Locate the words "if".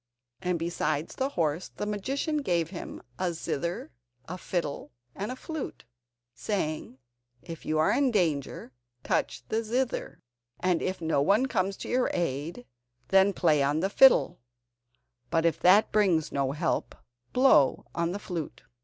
7.43-7.67, 10.81-11.01, 15.45-15.59